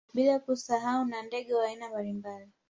[0.13, 2.51] Bila kusahau na ndege wa aina mbalimbali